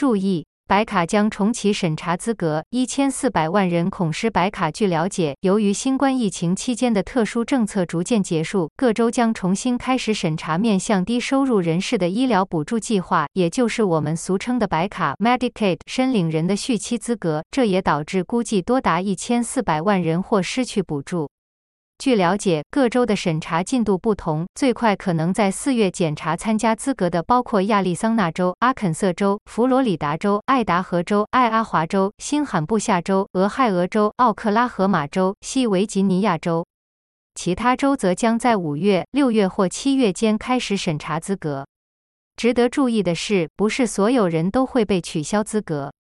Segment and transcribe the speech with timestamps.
[0.00, 0.46] 注意。
[0.66, 4.70] 白卡将重启审查资格，一千四百万人恐失白卡。
[4.70, 17.42] 据了解，由于新冠疫情期间的特殊政策逐渐结束，各州将重新开始审查面向低收入人士的医疗补助计划，也就是我们俗称的白卡 （Medicaid） 申领人的续期资格。
[17.50, 21.28] 这也导致估计多达一千四百万人或失去补助。
[22.00, 36.66] 据了解，各州的审查进度不同，最快可能在四月检查参加资格的包括亚利桑那州、阿肯色州、佛罗里达州、爱达荷州、爱阿华州、新罕布夏州、俄亥俄州、奥克拉荷马州、西维吉尼亚州，
[37.34, 41.66] 其他州则将在五月、六月或七月间开始审查资格。
[42.34, 45.92] 值得注意的是，不是所有人都会被取消资格。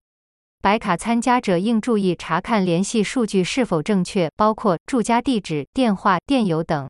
[0.62, 6.90] 白卡参加者应注意查看联系数据是否正确，包括住家地址、电话、电邮等。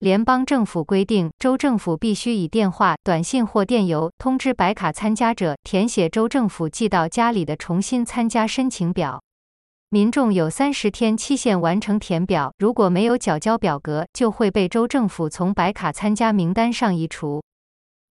[0.00, 9.22] 联邦政府规定，州政府必须以电话、短信或电邮通知白卡参加者填写州政府寄到家里的重新参加申请表。
[9.88, 17.42] 民众有三十天期限完成填表，如果没有缴交表格，就会被州政府从白卡参加名单上移除。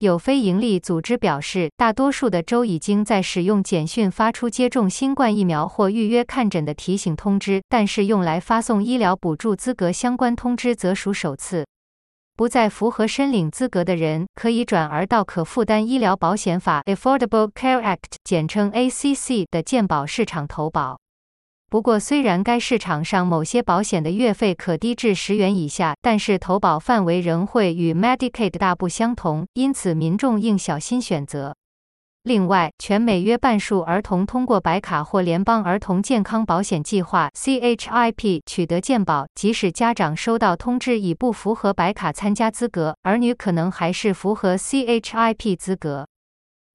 [0.00, 11.66] 有非营利组织表示，大多数的州已经在使用简讯发出接种新冠疫苗或预约看诊的提醒通知，但是用来发送医疗补助资格相关通知则属首次。
[12.36, 21.00] 不再符合申领资格的人，可以转而到可负担医疗保险法 （Affordable Care Act）（ 简称 ACC） 的健保市场投保。
[21.70, 31.54] 不过，虽然该市场上某些保险的月费可低至十元以下，但是投保范围仍会与 Medicaid 大不相同，因此民众应小心选择。
[32.22, 46.06] 另外，全美约半数儿童通过白卡或联邦儿童健康保险计划 （CHIP） 取得健保，即使家长收到通知已不符合白卡参加资格，儿女可能还是符合 CHIP 资格。